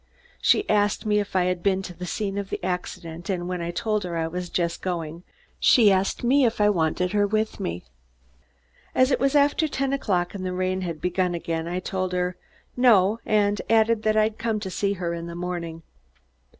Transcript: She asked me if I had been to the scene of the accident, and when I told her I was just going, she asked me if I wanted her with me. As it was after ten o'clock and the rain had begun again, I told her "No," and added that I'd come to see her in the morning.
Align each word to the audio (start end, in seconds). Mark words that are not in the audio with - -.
She 0.41 0.67
asked 0.67 1.05
me 1.05 1.19
if 1.19 1.35
I 1.35 1.43
had 1.43 1.61
been 1.61 1.83
to 1.83 1.93
the 1.93 2.07
scene 2.07 2.39
of 2.39 2.49
the 2.49 2.59
accident, 2.63 3.29
and 3.29 3.47
when 3.47 3.61
I 3.61 3.69
told 3.69 4.03
her 4.03 4.17
I 4.17 4.25
was 4.25 4.49
just 4.49 4.81
going, 4.81 5.21
she 5.59 5.91
asked 5.91 6.23
me 6.23 6.43
if 6.43 6.59
I 6.59 6.71
wanted 6.71 7.11
her 7.11 7.27
with 7.27 7.59
me. 7.59 7.83
As 8.95 9.11
it 9.11 9.19
was 9.19 9.35
after 9.35 9.67
ten 9.67 9.93
o'clock 9.93 10.33
and 10.33 10.43
the 10.43 10.53
rain 10.53 10.81
had 10.81 11.01
begun 11.01 11.35
again, 11.35 11.67
I 11.67 11.79
told 11.79 12.13
her 12.13 12.35
"No," 12.75 13.19
and 13.27 13.61
added 13.69 14.01
that 14.01 14.17
I'd 14.17 14.39
come 14.39 14.59
to 14.61 14.71
see 14.71 14.93
her 14.93 15.13
in 15.13 15.27
the 15.27 15.35
morning. 15.35 15.83